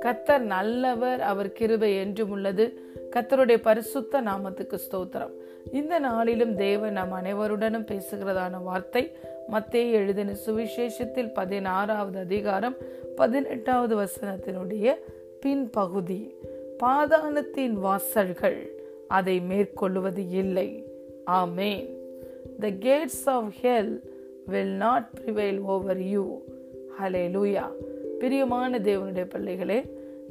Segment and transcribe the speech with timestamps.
[0.00, 2.72] கத்தர் நல்லவர் அவர் கிருபை என்றும் உள்ளது.
[3.10, 5.30] கத்தருடைய பரிசுத்த நாமத்துக்கு ஸ்தோத்திரம்.
[5.72, 9.12] இந்த நாளிலும் தேவன் நம் அனைவருடனும் பேசுகிறதான வார்த்தை
[9.46, 12.76] மத்திய எழுதின சுவிசேஷத்தில் பதினாறாவது அதிகாரம்
[13.16, 14.94] பதினெட்டாவது வசனத்தினுடைய
[15.46, 16.34] பின்பகுதி.
[16.78, 18.70] பாதாளத்தின் வாசல்கள்
[19.08, 20.84] அதை மேற்கொள்வது இல்லை.
[21.26, 21.88] Amen.
[22.60, 24.10] The gates of hell
[24.46, 26.40] will not prevail over you
[27.34, 27.64] hallelujah
[28.18, 29.78] பிரியமான தேவனுடைய பிள்ளைகளே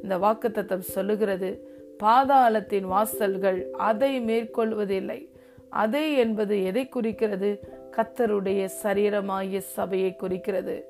[0.02, 1.68] இந்த வாக்குத்தத்தம் சொல்லுகிறது.
[2.02, 5.28] பாதாளத்தின் வாசல்கள் அதை மேற்கொள்வதில்லை.
[5.68, 7.60] அதை என்பது எதை குறிக்கிறது?
[7.96, 10.84] கத்தருடைய சரீரமாகிய சபையை குறிக்கிறது.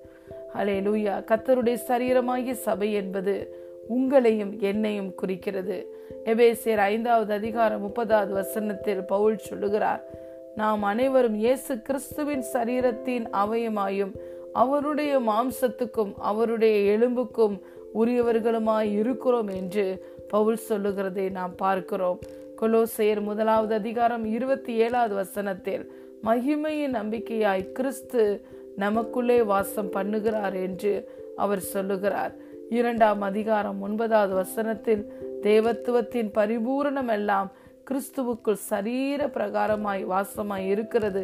[0.55, 3.57] ஹலே லூயா கத்தருடைய சரீரமாகிய சபை என்பது
[3.89, 5.97] உங்களையும் என்னையும் குறிக்கிறது.
[6.25, 14.12] எபேசியர் ஐந்தாவது அதிகாரம் முப்பதாவது வசனத்தில் பவுல் சொல்லுகிறார் நாம் அனைவரும் இயேசு கிறிஸ்துவின் சரீரத்தின் அவயமாயும்
[14.52, 17.56] அவருடைய மாம்சத்துக்கும் அவருடைய எலும்புக்கும்
[17.94, 19.86] உரியவர்களுமாய் இருக்கிறோம் என்று
[20.28, 22.19] பவுல் சொல்லுகிறதை நாம் பார்க்கிறோம்.
[22.61, 28.44] கொலோசையர் முதலாவது அதிகாரம் இருபத்தி ஏழாவது வசனத்தில் மகிமையின் நம்பிக்கையாய் கிறிஸ்து
[28.77, 30.94] நமக்குள்ளே வாசம் பண்ணுகிறார் என்று
[31.37, 32.33] அவர் சொல்லுகிறார்.
[32.69, 37.50] இரண்டாம் அதிகாரம் ஒன்பதாவது வசனத்தில் தேவத்துவத்தின் பரிபூரணம் எல்லாம்
[37.91, 41.22] கிறிஸ்துவுக்குள் சரீர பிரகாரமாய் வாசமாய் இருக்கிறது.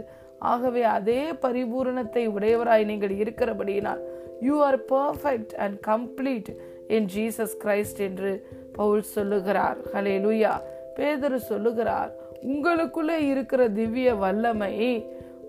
[0.53, 4.03] ஆகவே அதே பரிபூரணத்தை உடையவராய் நீங்கள் இருக்கிறபடியினால்
[4.41, 6.51] you are perfect and complete
[6.97, 8.33] in Jesus Christ என்று
[8.79, 9.79] பவுல் சொல்லுகிறார்.
[9.95, 10.53] ஹலே லூயா
[10.99, 12.13] பேதரு சொல்லுகிறார்
[12.53, 14.75] உங்களுக்குள்ளே இருக்கிற திவ்ய வல்லமை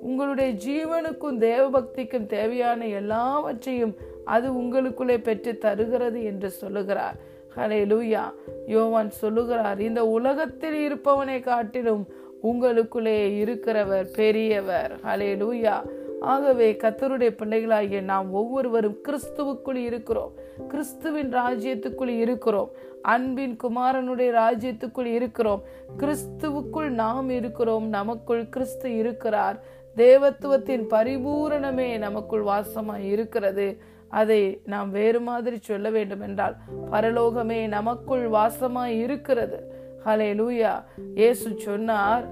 [0.07, 3.93] உங்களுடைய ஜீவனுக்கும் தேவபக்திக்கும் தேவையான எல்லாவற்றையும்
[4.35, 7.17] அது உங்களுக்குள்ளே பெற்று தருகிறது என்று சொல்லுகிறார்.
[7.55, 8.33] ஹலே லூயா
[8.67, 12.07] யோவான் சொல்லுகிறார் இந்த உலகத்தில் இருப்பவனை காட்டிலும்
[12.43, 14.99] உங்களுக்குள்ளே இருக்கிறவர் பெரியவர்.
[15.03, 15.89] ஹலே லூயா
[16.19, 20.31] ஆகவே கத்தருடைய பிள்ளைகளாகிய நாம் ஒவ்வொருவரும் கிறிஸ்துவுக்குள் இருக்கிறோம்.
[20.67, 22.71] கிறிஸ்துவின் ராஜ்யத்துக்குள் இருக்கிறோம்.
[23.01, 25.63] அன்பின் குமாரனுடைய ராஜ்யத்துக்குள் இருக்கிறோம்.
[25.97, 27.89] கிறிஸ்துவுக்குள் நாம் இருக்கிறோம்.
[27.89, 29.63] நமக்குள் கிறிஸ்து இருக்கிறார்.
[29.99, 33.67] தேவத்துவத்தின் பரிபூரணமே நமக்குள் வாசமாய் இருக்கிறது.
[34.09, 36.55] அதை நாம் வேறு மாதிரி சொல்ல வேண்டும் என்றால்
[36.91, 39.57] பரலோகமே நமக்குள் வாசமாய் இருக்கிறது.
[40.05, 40.73] ஹலே லூயா
[41.15, 42.25] இயேசு சொன்னார்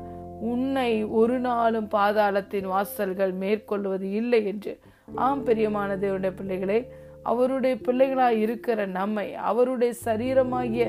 [0.52, 4.74] உன்னை ஒரு நாளும் பாதாளத்தின் வாசல்கள் மேற்கொள்வது இல்லை என்று.
[5.26, 6.80] ஆம் பெரியமான தேவனுடைய பிள்ளைகளே
[7.24, 10.86] அவருடைய பிள்ளைகளாய் இருக்கிற நம்மை அவருடைய சரீரமாகிய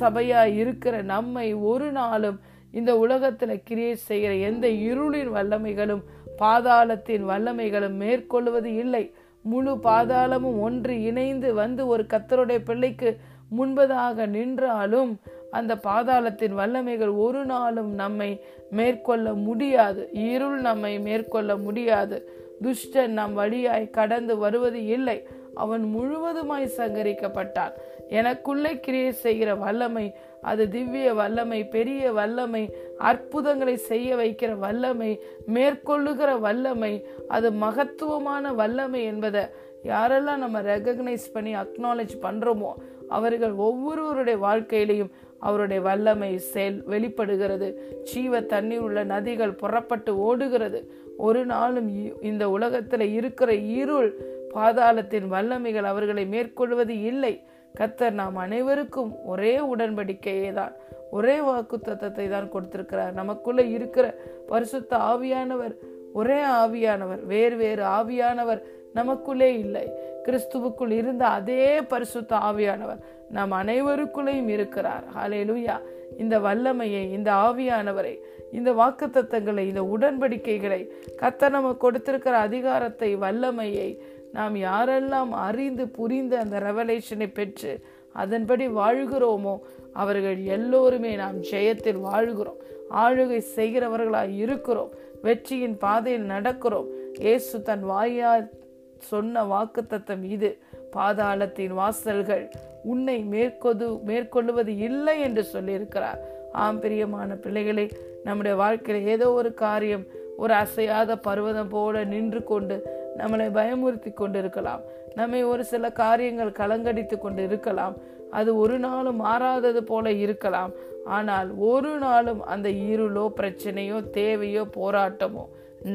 [0.00, 2.38] சபையாய் இருக்கிற நம்மை ஒரு நாளும்
[2.72, 6.02] இந்த உலகத்துல கிரியேட் செய்கிற எந்த இருளின் வல்லமைகளும்
[6.40, 9.14] பாதாளத்தின் வல்லமைகளும் மேற்கொள்வது இல்லை.
[9.42, 13.18] முழு பாதாளமும் ஒன்று இணைந்து வந்து ஒரு கத்தருடைய பிள்ளைக்கு
[13.58, 20.08] முன்பதாக நின்றாலும் அந்த பாதாளத்தின் வல்லமைகள் ஒரு நாளும் நம்மை மேற்கொள்ள முடியாது.
[20.12, 22.30] இருள் நம்மை மேற்கொள்ள முடியாது.
[22.62, 25.26] துஷ்டன் நம் வழியாய் கடந்து வருவது இல்லை.
[25.54, 27.72] அவன் முழுவதுமாய் சங்கரிக்கப்பட்டான்.
[28.18, 30.06] எனக்குள்ளே கிரியை செய்கிற வல்லமை
[30.42, 32.62] அது திவ்ய வல்லமை பெரிய வல்லமை
[32.98, 35.10] அற்புதங்களை செய்ய வைக்கிற வல்லமை
[35.54, 36.92] மேற்கொள்ளுகிற வல்லமை
[37.28, 39.42] அது மகத்துவமான வல்லமை என்பதை
[39.84, 42.72] யாரெல்லாம் நம்ம ரெகக்னைஸ் பண்ணி அக்னாலேஜ் பண்ணுறோமோ
[43.08, 47.68] அவர்கள் ஒவ்வொருவருடைய வாழ்க்கையிலையும் அவருடைய வல்லமை செயல் வெளிப்படுகிறது.
[48.10, 50.80] ஜீவ தண்ணீர் உள்ள நதிகள் புறப்பட்டு ஓடுகிறது.
[51.16, 51.88] ஒரு நாளும்
[52.20, 54.10] இந்த உலகத்தில் இருக்கிற இருள்
[54.54, 57.34] பாதாளத்தின் வல்லமைகள் அவர்களை மேற்கொள்வது இல்லை.
[57.78, 60.74] கத்தர் நாம் அனைவருக்கும் ஒரே உடன்படிக்கையே தான்
[61.10, 63.12] ஒரே வாக்கு தத்தத்தை தான் கொடுத்திருக்கிறார்.
[63.12, 64.06] நமக்குள்ள இருக்கிற
[64.48, 65.74] பரிசுத்த ஆவியானவர்
[66.12, 68.60] ஒரே ஆவியானவர் வேறு வேறு ஆவியானவர்
[68.94, 69.86] நமக்குள்ளே இல்லை.
[70.26, 75.04] கிறிஸ்துவுக்குள் இருந்த அதே பரிசுத்த ஆவியானவர் நம் அனைவருக்குள்ளேயும் இருக்கிறார்.
[75.18, 75.76] ஹலேலுயா
[76.18, 78.14] இந்த வல்லமையை இந்த ஆவியானவரை
[78.52, 80.80] இந்த வாக்கு தத்தங்களை இந்த உடன்படிக்கைகளை
[81.20, 83.90] கத்த நம்ம கொடுத்திருக்கிற அதிகாரத்தை வல்லமையை
[84.32, 89.58] நாம் யாரெல்லாம் அறிந்து புரிந்து அந்த ரெவலேஷனை பெற்று அதன்படி வாழ்கிறோமோ
[89.92, 92.56] அவர்கள் எல்லோருமே நாம் ஜெயத்தில் வாழ்கிறோம்.
[92.94, 94.90] ஆளுகை செய்கிறவர்களாய் இருக்கிறோம்.
[95.22, 96.86] வெற்றியின் பாதையில் நடக்கிறோம்.
[97.18, 98.50] இயேசு தன் வாயால்
[98.98, 100.58] சொன்ன வாக்குத்தத்தம் இது.
[100.96, 102.50] பாதாளத்தின் வாசல்கள்
[102.84, 106.20] உன்னை மேற்கொது மேற்கொள்ளுவது இல்லை என்று சொல்லியிருக்கிறார்.
[106.52, 107.90] ஆம் பிரியமான பிள்ளைகளை
[108.24, 110.06] நம்முடைய வாழ்க்கையில் ஏதோ ஒரு காரியம்
[110.36, 112.76] ஒரு அசையாத பர்வதம் போல நின்று கொண்டு
[113.20, 114.82] நம்மளை பயமுறுத்தி கொண்டு இருக்கலாம்
[115.18, 117.94] நம்மை ஒரு சில காரியங்கள் கலங்கடித்து கொண்டு இருக்கலாம்
[118.38, 120.72] அது ஒரு நாளும் மாறாதது போல இருக்கலாம்.
[121.16, 125.44] ஆனால் ஒரு நாளும் அந்த இருளோ பிரச்சனையோ தேவையோ போராட்டமோ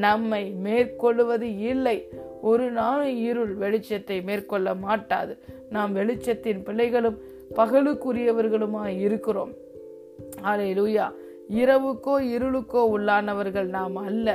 [0.04, 1.96] நம்மை மேற்கொள்வது இல்லை.
[2.50, 5.34] ஒரு நாளும் இருள் வெளிச்சத்தை மேற்கொள்ள மாட்டாது.
[5.74, 7.18] நாம் வெளிச்சத்தின் பிள்ளைகளும்
[7.56, 9.52] பகலுக்குரியவர்களுமாய் இருக்கிறோம்.
[10.42, 11.06] ஆலை லூயா
[11.60, 14.28] இரவுக்கோ இருளுக்கோ உள்ளானவர்கள் நாம் அல்ல.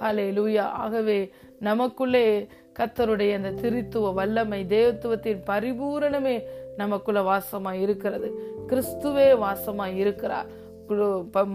[0.00, 1.18] ஹலே லூயா ஆகவே
[1.60, 2.46] நமக்குள்ளே
[2.78, 6.36] கத்தருடைய அந்த திருத்துவ வல்லமை தேவத்துவத்தின் பரிபூரணமே
[6.76, 8.28] நமக்குள்ள வாசமாய் இருக்கிறது.
[8.68, 10.64] கிறிஸ்துவே வாசமாய் இருக்கிறார்.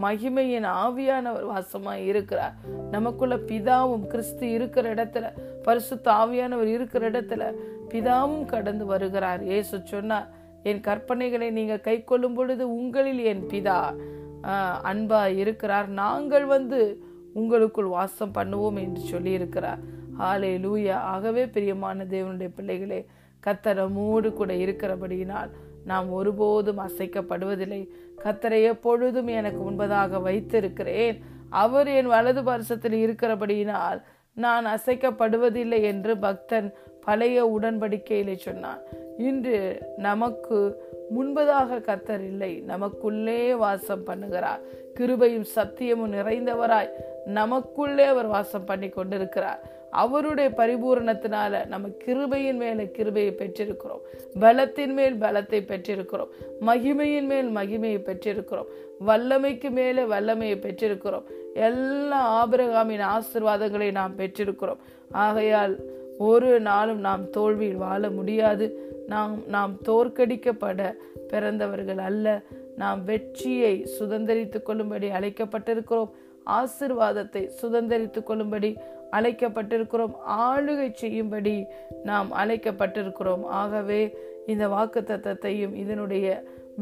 [0.05, 2.55] மகிமையின் ஆவியானவர் வாசமாய் இருக்கிறார்.
[2.91, 5.25] நமக்குள்ள பிதாவும் கிறிஸ்து இருக்கிற இடத்துல
[5.63, 7.43] பரிசுத்த ஆவியானவர் இருக்கிற இடத்துல
[7.89, 9.43] பிதாவும் கடந்து வருகிறார்.
[9.57, 10.27] ஏசு சொன்னார்
[10.63, 13.79] என் கற்பனைகளை நீங்க கை கொள்ளும் பொழுது உங்களில் என் பிதா
[14.91, 15.87] அன்பா இருக்கிறார்.
[16.01, 16.81] நாங்கள் வந்து
[17.33, 19.81] உங்களுக்குள் வாசம் பண்ணுவோம் என்று சொல்லியிருக்கிறார்.
[20.19, 23.05] ஆலே லூயா ஆகவே பிரியமான தேவனுடைய பிள்ளைகளே
[23.47, 25.51] கத்தரமோடு கூட இருக்கிறபடியினால்
[25.85, 27.87] நாம் ஒருபோதும் அசைக்கப்படுவதில்லை.
[28.23, 31.23] கத்தரை எப்பொழுதும் எனக்கு முன்பதாக வைத்திருக்கிறேன்.
[31.49, 34.01] அவர் என் வலது பரிசத்தில் இருக்கிறபடியினால்
[34.33, 36.73] நான் அசைக்கப்படுவதில்லை என்று பக்தன்
[37.05, 38.79] பழைய உடன்படிக்கையிலே சொன்னான்.
[39.21, 40.55] இன்று நமக்கு
[41.17, 42.53] முன்பதாக கத்தர் இல்லை.
[42.65, 44.61] நமக்குள்ளே வாசம் பண்ணுகிறார்.
[44.99, 46.89] கிருபையும் சத்தியமும் நிறைந்தவராய்
[47.25, 49.61] நமக்குள்ளே அவர் வாசம் பண்ணி கொண்டிருக்கிறார்.
[49.91, 54.03] அவருடைய பரிபூரணத்தினால நம்ம கிருபையின் மேல கிருபையை பெற்றிருக்கிறோம்.
[54.39, 56.29] பலத்தின் மேல் பலத்தை பெற்றிருக்கிறோம்.
[56.61, 58.69] மகிமையின் மேல் மகிமையை பெற்றிருக்கிறோம்.
[59.07, 61.23] வல்லமைக்கு மேலே வல்லமையை பெற்றிருக்கிறோம்.
[61.53, 64.81] எல்லா ஆபிரகாமின் ஆசிர்வாதங்களை நாம் பெற்றிருக்கிறோம்.
[65.11, 65.75] ஆகையால்
[66.21, 68.65] ஒரு நாளும் நாம் தோல்வியில் வாழ முடியாது.
[69.07, 70.81] நாம் நாம் தோற்கடிக்கப்பட
[71.27, 72.27] பிறந்தவர்கள் அல்ல.
[72.77, 76.11] நாம் வெற்றியை சுதந்திரித்துக் கொள்ளும்படி அழைக்கப்பட்டிருக்கிறோம்.
[76.57, 78.69] ஆசிர்வாதத்தை சுதந்திரித்துக் கொள்ளும்படி
[79.11, 80.13] அழைக்கப்பட்டிருக்கிறோம்.
[80.45, 81.55] ஆளுகை செய்யும்படி
[82.03, 83.43] நாம் அழைக்கப்பட்டிருக்கிறோம்.
[83.61, 84.01] ஆகவே
[84.47, 86.27] இந்த வாக்கு தத்தத்தையும் இதனுடைய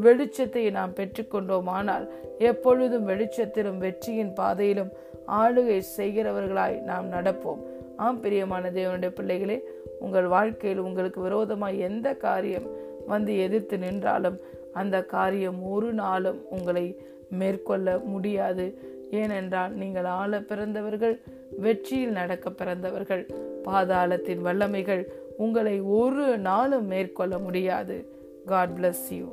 [0.04, 1.68] வெளிச்சத்தை நாம் பெற்றுக்கொண்டோம்.
[1.78, 2.06] ஆனால்
[2.40, 4.92] எப்பொழுதும் வெளிச்சத்திலும் வெற்றியின் பாதையிலும்
[5.42, 7.62] ஆளுகை செய்கிறவர்களாய் நாம் நடப்போம்.
[8.06, 9.58] ஆம் பிரியமான தேவனுடைய பிள்ளைகளே
[10.00, 12.68] உங்கள் வாழ்க்கையில் உங்களுக்கு விரோதமாக எந்த காரியம்
[13.08, 14.38] வந்து எதிர்த்து நின்றாலும்
[14.74, 16.86] அந்த காரியம் ஒரு நாளும் உங்களை
[17.30, 18.66] மேற்கொள்ள முடியாது.
[19.12, 21.16] ஏனென்றால் நீங்கள் ஆள பிறந்தவர்கள்
[21.58, 23.24] வெற்றியில் நடக்க பிறந்தவர்கள்
[23.64, 25.04] பாதாளத்தின் வல்லமைகள்
[25.38, 27.98] உங்களை ஒரு நாளும் மேற்கொள்ள முடியாது.
[28.46, 29.28] God bless you